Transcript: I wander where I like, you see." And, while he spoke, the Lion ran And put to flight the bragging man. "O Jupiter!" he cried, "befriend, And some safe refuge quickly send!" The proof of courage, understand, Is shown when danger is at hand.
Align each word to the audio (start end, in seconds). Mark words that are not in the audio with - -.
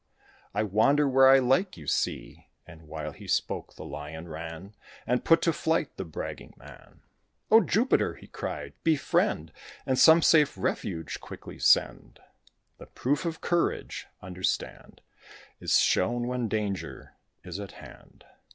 I 0.55 0.63
wander 0.63 1.07
where 1.07 1.29
I 1.29 1.37
like, 1.37 1.77
you 1.77 1.85
see." 1.85 2.47
And, 2.65 2.87
while 2.87 3.11
he 3.11 3.27
spoke, 3.27 3.75
the 3.75 3.85
Lion 3.85 4.27
ran 4.27 4.73
And 5.05 5.23
put 5.23 5.43
to 5.43 5.53
flight 5.53 5.95
the 5.95 6.03
bragging 6.05 6.55
man. 6.57 7.01
"O 7.51 7.61
Jupiter!" 7.61 8.15
he 8.15 8.25
cried, 8.25 8.73
"befriend, 8.83 9.51
And 9.85 9.99
some 9.99 10.23
safe 10.23 10.57
refuge 10.57 11.19
quickly 11.21 11.59
send!" 11.59 12.19
The 12.79 12.87
proof 12.87 13.25
of 13.25 13.41
courage, 13.41 14.07
understand, 14.23 15.01
Is 15.59 15.79
shown 15.79 16.27
when 16.27 16.47
danger 16.47 17.13
is 17.43 17.59
at 17.59 17.73
hand. 17.73 18.25